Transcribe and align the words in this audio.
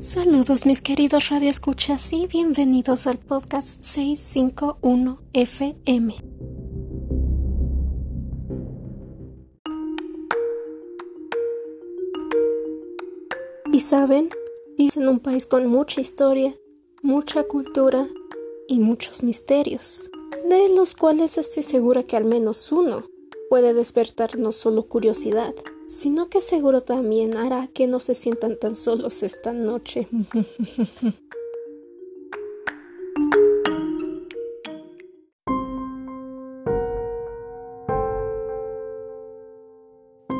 Saludos 0.00 0.64
mis 0.64 0.80
queridos 0.80 1.28
radioescuchas 1.28 2.12
y 2.12 2.28
bienvenidos 2.28 3.08
al 3.08 3.18
podcast 3.18 3.82
651 3.82 5.18
FM. 5.32 6.14
Y 13.72 13.80
saben, 13.80 14.30
vives 14.76 14.96
en 14.96 15.08
un 15.08 15.18
país 15.18 15.46
con 15.46 15.66
mucha 15.66 16.00
historia, 16.00 16.54
mucha 17.02 17.42
cultura 17.42 18.06
y 18.68 18.78
muchos 18.78 19.24
misterios, 19.24 20.12
de 20.48 20.76
los 20.76 20.94
cuales 20.94 21.38
estoy 21.38 21.64
segura 21.64 22.04
que 22.04 22.16
al 22.16 22.24
menos 22.24 22.70
uno 22.70 23.02
puede 23.50 23.74
despertar 23.74 24.38
no 24.38 24.52
solo 24.52 24.84
curiosidad, 24.84 25.56
sino 25.88 26.28
que 26.28 26.40
seguro 26.40 26.82
también 26.82 27.36
hará 27.36 27.66
que 27.68 27.86
no 27.86 27.98
se 27.98 28.14
sientan 28.14 28.58
tan 28.58 28.76
solos 28.76 29.22
esta 29.22 29.52
noche. 29.52 30.06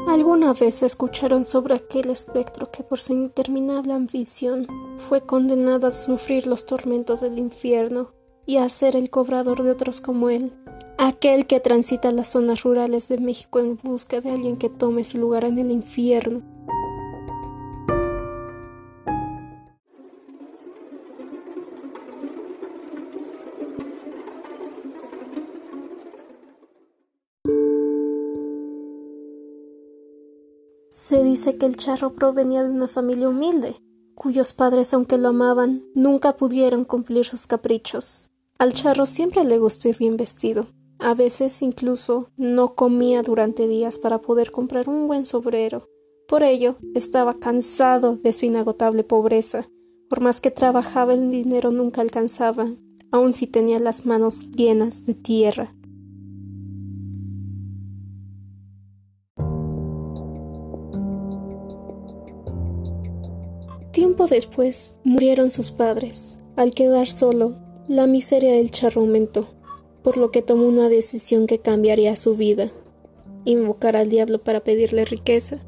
¿Alguna 0.06 0.52
vez 0.52 0.82
escucharon 0.82 1.44
sobre 1.44 1.74
aquel 1.74 2.10
espectro 2.10 2.70
que 2.70 2.82
por 2.82 3.00
su 3.00 3.12
interminable 3.12 3.92
ambición 3.92 4.66
fue 5.08 5.20
condenado 5.20 5.86
a 5.86 5.90
sufrir 5.90 6.46
los 6.46 6.66
tormentos 6.66 7.20
del 7.20 7.38
infierno 7.38 8.12
y 8.44 8.56
a 8.56 8.68
ser 8.68 8.96
el 8.96 9.10
cobrador 9.10 9.62
de 9.62 9.70
otros 9.70 10.00
como 10.00 10.28
él? 10.28 10.52
Aquel 10.98 11.46
que 11.46 11.60
transita 11.60 12.10
las 12.10 12.28
zonas 12.28 12.64
rurales 12.64 13.08
de 13.08 13.18
México 13.18 13.60
en 13.60 13.78
busca 13.82 14.20
de 14.20 14.30
alguien 14.30 14.56
que 14.56 14.68
tome 14.68 15.04
su 15.04 15.18
lugar 15.18 15.44
en 15.44 15.58
el 15.58 15.70
infierno. 15.70 16.42
Se 30.90 31.22
dice 31.22 31.56
que 31.56 31.66
el 31.66 31.76
charro 31.76 32.14
provenía 32.14 32.64
de 32.64 32.70
una 32.70 32.88
familia 32.88 33.28
humilde, 33.28 33.76
cuyos 34.16 34.52
padres, 34.52 34.92
aunque 34.92 35.16
lo 35.16 35.28
amaban, 35.28 35.84
nunca 35.94 36.36
pudieron 36.36 36.84
cumplir 36.84 37.24
sus 37.24 37.46
caprichos. 37.46 38.32
Al 38.58 38.72
charro 38.72 39.06
siempre 39.06 39.44
le 39.44 39.58
gustó 39.58 39.88
ir 39.88 39.96
bien 39.96 40.16
vestido, 40.16 40.66
a 41.00 41.14
veces 41.14 41.62
incluso 41.62 42.30
no 42.36 42.74
comía 42.74 43.22
durante 43.22 43.68
días 43.68 43.98
para 43.98 44.20
poder 44.20 44.50
comprar 44.50 44.88
un 44.88 45.06
buen 45.06 45.26
sobrero. 45.26 45.88
Por 46.26 46.42
ello, 46.42 46.76
estaba 46.94 47.34
cansado 47.34 48.16
de 48.16 48.32
su 48.32 48.46
inagotable 48.46 49.04
pobreza. 49.04 49.68
Por 50.10 50.20
más 50.20 50.40
que 50.40 50.50
trabajaba, 50.50 51.14
el 51.14 51.30
dinero 51.30 51.70
nunca 51.70 52.00
alcanzaba, 52.00 52.68
aun 53.12 53.32
si 53.32 53.46
tenía 53.46 53.78
las 53.78 54.06
manos 54.06 54.50
llenas 54.50 55.06
de 55.06 55.14
tierra. 55.14 55.74
Tiempo 63.92 64.26
después 64.26 64.94
murieron 65.04 65.50
sus 65.50 65.70
padres. 65.70 66.38
Al 66.56 66.72
quedar 66.72 67.06
solo, 67.08 67.56
la 67.88 68.06
miseria 68.06 68.52
del 68.52 68.70
charro 68.70 69.00
aumentó 69.00 69.57
por 70.08 70.16
lo 70.16 70.30
que 70.30 70.40
tomó 70.40 70.66
una 70.66 70.88
decisión 70.88 71.46
que 71.46 71.58
cambiaría 71.58 72.16
su 72.16 72.34
vida, 72.34 72.72
invocar 73.44 73.94
al 73.94 74.08
diablo 74.08 74.38
para 74.38 74.60
pedirle 74.60 75.04
riqueza. 75.04 75.58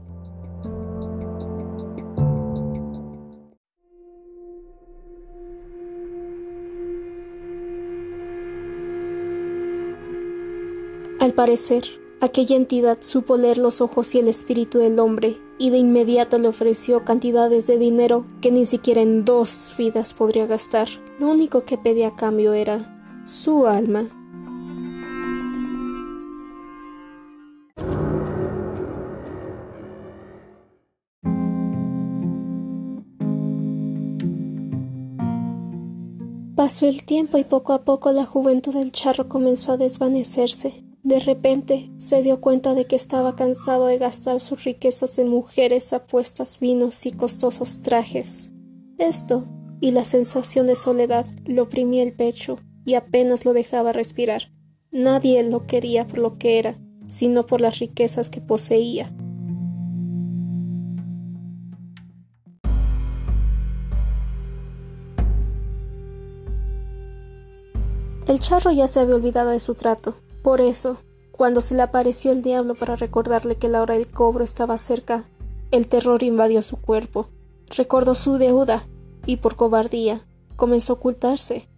Al 11.18 11.34
parecer, 11.34 11.84
aquella 12.22 12.57
entidad 12.57 12.96
supo 13.02 13.36
leer 13.36 13.58
los 13.58 13.83
ojos 13.83 14.14
y 14.14 14.20
el 14.20 14.28
espíritu 14.28 14.78
del 14.78 14.98
hombre 15.01 15.36
y 15.58 15.68
de 15.68 15.77
inmediato 15.77 16.39
le 16.39 16.48
ofreció 16.48 17.05
cantidades 17.05 17.67
de 17.67 17.77
dinero 17.77 18.24
que 18.40 18.51
ni 18.51 18.64
siquiera 18.64 19.02
en 19.02 19.27
dos 19.27 19.70
vidas 19.77 20.14
podría 20.14 20.46
gastar. 20.46 20.89
Lo 21.18 21.28
único 21.28 21.67
que 21.67 21.77
pedía 21.77 22.08
a 22.08 22.17
cambio 22.17 22.55
era 22.55 23.22
su 23.27 23.67
alma. 23.67 24.08
Pasó 36.60 36.86
el 36.86 37.04
tiempo 37.04 37.38
y 37.38 37.44
poco 37.44 37.72
a 37.72 37.86
poco 37.86 38.12
la 38.12 38.26
juventud 38.26 38.74
del 38.74 38.92
charro 38.92 39.30
comenzó 39.30 39.72
a 39.72 39.76
desvanecerse. 39.78 40.84
De 41.02 41.18
repente 41.18 41.90
se 41.96 42.22
dio 42.22 42.42
cuenta 42.42 42.74
de 42.74 42.84
que 42.84 42.96
estaba 42.96 43.34
cansado 43.34 43.86
de 43.86 43.96
gastar 43.96 44.40
sus 44.40 44.62
riquezas 44.64 45.18
en 45.18 45.30
mujeres, 45.30 45.94
apuestas, 45.94 46.60
vinos 46.60 47.06
y 47.06 47.12
costosos 47.12 47.80
trajes. 47.80 48.50
Esto 48.98 49.46
y 49.80 49.92
la 49.92 50.04
sensación 50.04 50.66
de 50.66 50.76
soledad 50.76 51.24
le 51.46 51.62
oprimía 51.62 52.02
el 52.02 52.12
pecho 52.12 52.58
y 52.84 52.92
apenas 52.92 53.46
lo 53.46 53.54
dejaba 53.54 53.94
respirar. 53.94 54.52
Nadie 54.92 55.42
lo 55.42 55.66
quería 55.66 56.06
por 56.06 56.18
lo 56.18 56.36
que 56.36 56.58
era, 56.58 56.78
sino 57.08 57.46
por 57.46 57.62
las 57.62 57.78
riquezas 57.78 58.28
que 58.28 58.42
poseía. 58.42 59.10
El 68.30 68.39
charro 68.39 68.70
ya 68.70 68.86
se 68.86 69.01
había 69.01 69.17
olvidado 69.17 69.51
de 69.51 69.58
su 69.58 69.74
trato. 69.74 70.14
Por 70.45 70.61
eso, 70.61 70.98
cuando 71.33 71.61
se 71.61 71.74
le 71.74 71.83
apareció 71.83 72.30
el 72.30 72.45
diablo 72.45 72.77
para 72.77 72.95
recordarle 72.95 73.57
que 73.57 73.68
la 73.68 73.83
hora 73.83 73.95
del 73.95 74.07
cobro 74.07 74.45
estaba 74.45 74.79
cerca, 74.79 75.24
el 75.73 75.89
terror 75.89 76.23
invadió 76.23 76.63
su 76.63 76.77
cuerpo. 76.77 77.27
Recordó 77.77 78.14
su 78.14 78.39
deuda 78.39 78.86
y 79.27 79.39
por 79.39 79.57
cobardía 79.57 80.24
comenzó 80.55 80.92
a 80.92 80.96
ocultarse. 80.96 81.69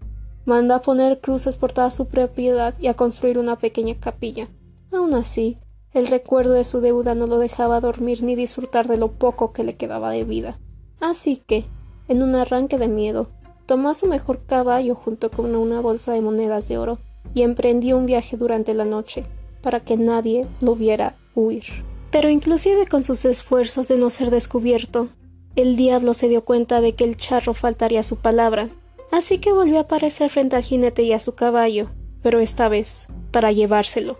Mandó 0.44 0.74
a 0.74 0.82
poner 0.82 1.22
cruces 1.22 1.56
por 1.56 1.72
toda 1.72 1.90
su 1.90 2.08
propiedad 2.08 2.74
y 2.78 2.88
a 2.88 2.94
construir 2.94 3.38
una 3.38 3.56
pequeña 3.56 3.94
capilla. 3.98 4.50
Aun 4.92 5.14
así, 5.14 5.56
el 5.94 6.06
recuerdo 6.06 6.52
de 6.52 6.64
su 6.64 6.82
deuda 6.82 7.14
no 7.14 7.26
lo 7.26 7.38
dejaba 7.38 7.80
dormir 7.80 8.22
ni 8.22 8.36
disfrutar 8.36 8.88
de 8.88 8.98
lo 8.98 9.12
poco 9.12 9.54
que 9.54 9.64
le 9.64 9.78
quedaba 9.78 10.10
de 10.10 10.24
vida. 10.24 10.60
Así 11.00 11.36
que, 11.38 11.64
en 12.08 12.22
un 12.22 12.34
arranque 12.34 12.76
de 12.76 12.88
miedo, 12.88 13.30
tomó 13.72 13.94
su 13.94 14.06
mejor 14.06 14.44
caballo 14.44 14.94
junto 14.94 15.30
con 15.30 15.56
una 15.56 15.80
bolsa 15.80 16.12
de 16.12 16.20
monedas 16.20 16.68
de 16.68 16.76
oro 16.76 16.98
y 17.32 17.40
emprendió 17.40 17.96
un 17.96 18.04
viaje 18.04 18.36
durante 18.36 18.74
la 18.74 18.84
noche 18.84 19.24
para 19.62 19.80
que 19.80 19.96
nadie 19.96 20.46
lo 20.60 20.76
viera 20.76 21.16
huir. 21.34 21.64
Pero 22.10 22.28
inclusive 22.28 22.86
con 22.86 23.02
sus 23.02 23.24
esfuerzos 23.24 23.88
de 23.88 23.96
no 23.96 24.10
ser 24.10 24.30
descubierto, 24.30 25.08
el 25.56 25.74
diablo 25.74 26.12
se 26.12 26.28
dio 26.28 26.44
cuenta 26.44 26.82
de 26.82 26.94
que 26.94 27.04
el 27.04 27.16
charro 27.16 27.54
faltaría 27.54 28.00
a 28.00 28.02
su 28.02 28.16
palabra, 28.16 28.68
así 29.10 29.38
que 29.38 29.54
volvió 29.54 29.78
a 29.78 29.84
aparecer 29.84 30.28
frente 30.28 30.54
al 30.54 30.64
jinete 30.64 31.04
y 31.04 31.14
a 31.14 31.18
su 31.18 31.34
caballo, 31.34 31.88
pero 32.22 32.40
esta 32.40 32.68
vez 32.68 33.08
para 33.30 33.52
llevárselo. 33.52 34.18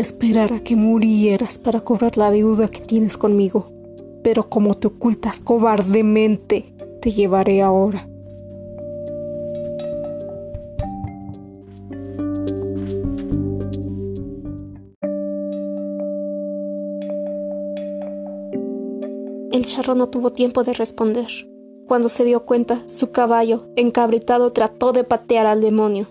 Esperar 0.00 0.52
a 0.52 0.60
que 0.60 0.76
murieras 0.76 1.58
para 1.58 1.80
cobrar 1.80 2.16
la 2.16 2.30
deuda 2.30 2.68
que 2.68 2.80
tienes 2.80 3.16
conmigo, 3.16 3.70
pero 4.22 4.48
como 4.48 4.74
te 4.74 4.88
ocultas 4.88 5.40
cobardemente, 5.40 6.72
te 7.00 7.12
llevaré 7.12 7.62
ahora. 7.62 8.06
El 19.52 19.66
charro 19.66 19.94
no 19.94 20.08
tuvo 20.08 20.30
tiempo 20.32 20.62
de 20.62 20.72
responder. 20.72 21.26
Cuando 21.86 22.08
se 22.08 22.24
dio 22.24 22.46
cuenta, 22.46 22.84
su 22.86 23.10
caballo, 23.10 23.66
encabritado, 23.76 24.52
trató 24.52 24.92
de 24.92 25.04
patear 25.04 25.46
al 25.46 25.60
demonio, 25.60 26.06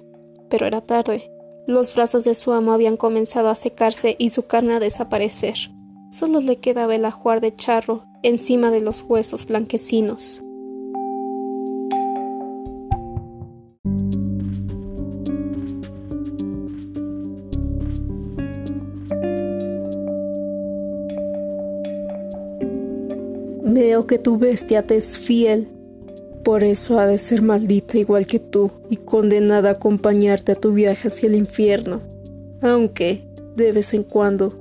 pero 0.49 0.65
era 0.65 0.81
tarde. 0.81 1.31
Los 1.69 1.93
brazos 1.93 2.23
de 2.23 2.33
su 2.33 2.51
amo 2.51 2.73
habían 2.73 2.97
comenzado 2.97 3.47
a 3.49 3.53
secarse 3.53 4.15
y 4.17 4.31
su 4.31 4.47
carne 4.47 4.73
a 4.73 4.79
desaparecer. 4.79 5.53
Solo 6.09 6.39
le 6.39 6.57
quedaba 6.57 6.95
el 6.95 7.05
ajuar 7.05 7.41
de 7.41 7.55
charro 7.55 8.07
encima 8.23 8.71
de 8.71 8.81
los 8.81 9.05
huesos 9.07 9.45
blanquecinos. 9.45 10.41
Veo 23.63 24.07
que 24.07 24.17
tu 24.17 24.39
bestia 24.39 24.87
te 24.87 24.97
es 24.97 25.19
fiel. 25.19 25.78
Por 26.49 26.63
eso 26.63 26.97
ha 26.99 27.05
de 27.05 27.19
ser 27.19 27.43
maldita 27.43 27.99
igual 27.99 28.25
que 28.25 28.39
tú 28.39 28.71
y 28.89 28.95
condenada 28.95 29.69
a 29.69 29.73
acompañarte 29.73 30.53
a 30.53 30.55
tu 30.55 30.73
viaje 30.73 31.09
hacia 31.09 31.27
el 31.27 31.35
infierno. 31.35 32.01
Aunque, 32.63 33.23
de 33.55 33.71
vez 33.71 33.93
en 33.93 34.01
cuando, 34.01 34.57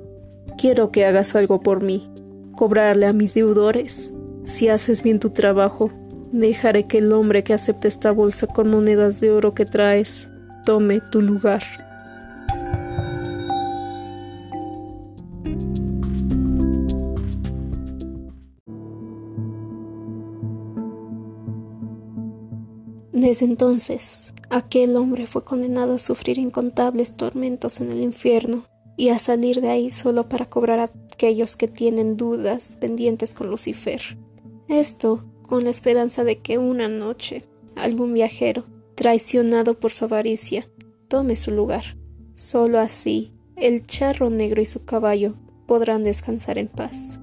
quiero 0.59 0.93
que 0.93 1.07
hagas 1.07 1.35
algo 1.35 1.63
por 1.63 1.83
mí, 1.83 2.07
cobrarle 2.55 3.07
a 3.07 3.15
mis 3.15 3.33
deudores. 3.33 4.13
Si 4.45 4.69
haces 4.69 5.03
bien 5.03 5.19
tu 5.19 5.31
trabajo, 5.31 5.91
dejaré 6.31 6.87
que 6.87 6.99
el 6.99 7.11
hombre 7.11 7.43
que 7.43 7.55
acepte 7.55 7.89
esta 7.89 8.11
bolsa 8.11 8.47
con 8.47 8.69
monedas 8.69 9.21
de 9.21 9.31
oro 9.31 9.55
que 9.55 9.65
traes 9.65 10.29
tome 10.67 11.01
tu 11.01 11.23
lugar. 11.23 11.63
Desde 23.21 23.47
entonces, 23.47 24.33
aquel 24.49 24.97
hombre 24.97 25.27
fue 25.27 25.43
condenado 25.43 25.95
a 25.95 25.99
sufrir 25.99 26.39
incontables 26.39 27.17
tormentos 27.17 27.81
en 27.81 27.91
el 27.91 28.01
infierno 28.01 28.65
y 28.97 29.09
a 29.09 29.19
salir 29.19 29.61
de 29.61 29.71
ahí 29.71 29.91
solo 29.91 30.29
para 30.29 30.49
cobrar 30.49 30.79
a 30.79 30.91
aquellos 31.13 31.57
que 31.57 31.67
tienen 31.67 32.17
dudas 32.17 32.77
pendientes 32.77 33.35
con 33.35 33.51
Lucifer. 33.51 34.01
Esto 34.69 35.25
con 35.49 35.65
la 35.65 35.71
esperanza 35.71 36.23
de 36.23 36.39
que 36.39 36.59
una 36.59 36.89
noche 36.89 37.45
algún 37.75 38.15
viajero, 38.15 38.67
traicionado 38.95 39.81
por 39.81 39.91
su 39.91 40.05
avaricia, 40.05 40.69
tome 41.09 41.35
su 41.35 41.51
lugar. 41.51 41.97
Solo 42.37 42.79
así 42.79 43.33
el 43.57 43.85
charro 43.85 44.31
negro 44.31 44.63
y 44.63 44.67
su 44.67 44.85
caballo 44.85 45.35
podrán 45.67 46.05
descansar 46.05 46.57
en 46.57 46.69
paz. 46.69 47.19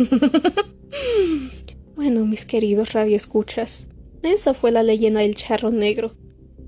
bueno, 1.96 2.24
mis 2.26 2.44
queridos 2.44 2.92
radioescuchas, 2.92 3.86
esa 4.22 4.54
fue 4.54 4.70
la 4.70 4.82
leyenda 4.82 5.20
del 5.20 5.34
charro 5.34 5.70
negro. 5.70 6.14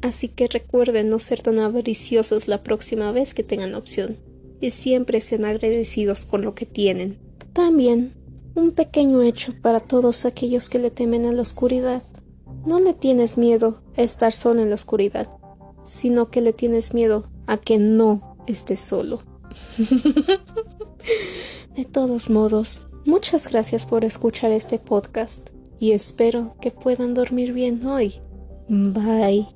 Así 0.01 0.29
que 0.29 0.49
recuerden 0.49 1.09
no 1.11 1.19
ser 1.19 1.43
tan 1.43 1.59
avariciosos 1.59 2.49
la 2.49 2.63
próxima 2.63 3.13
vez 3.13 3.35
que 3.35 3.45
tengan 3.45 3.75
opción 3.75 4.17
y 4.61 4.71
siempre 4.73 5.21
sean 5.21 5.45
agradecidos 5.45 6.25
con 6.25 6.43
lo 6.43 6.55
que 6.55 6.67
tienen. 6.67 7.19
También, 7.53 8.15
un 8.55 8.73
pequeño 8.73 9.23
hecho 9.23 9.55
para 9.61 9.81
todos 9.81 10.25
aquellos 10.25 10.69
que 10.69 10.79
le 10.79 10.91
temen 10.91 11.27
a 11.27 11.33
la 11.33 11.43
oscuridad. 11.43 12.03
No 12.67 12.81
le 12.81 12.95
tienes 12.95 13.39
miedo 13.39 13.83
a 13.97 14.03
estar 14.03 14.33
solo 14.33 14.63
en 14.63 14.69
la 14.69 14.77
oscuridad, 14.77 15.29
sino 15.85 16.31
que 16.31 16.41
le 16.41 16.53
tienes 16.53 16.95
miedo 16.95 17.29
a 17.47 17.59
que 17.59 17.79
no 17.79 18.37
estés 18.47 18.81
solo. 18.81 19.23
de 21.77 21.85
todos 21.85 22.31
modos, 22.31 22.83
Muchas 23.13 23.47
gracias 23.47 23.85
por 23.85 24.07
escuchar 24.07 24.53
este 24.53 24.79
podcast 24.79 25.51
y 25.79 25.93
espero 25.93 26.57
que 26.63 26.71
puedan 26.71 27.13
dormir 27.13 27.53
bien 27.53 27.87
hoy. 27.87 28.15
Bye. 28.71 29.47